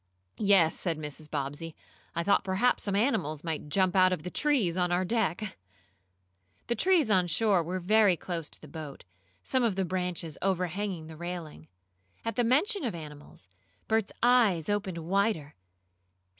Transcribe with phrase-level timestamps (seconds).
[0.39, 1.29] "Yes," said Mrs.
[1.29, 1.75] Bobbsey,
[2.15, 5.59] "I thought perhaps some animals might jump out of the trees on our deck."
[6.65, 9.03] The trees on shore were very close to the boat,
[9.43, 11.67] some of the branches overhanging the railing.
[12.25, 13.47] At the mention of animals,
[13.87, 15.53] Bert's eyes opened wider.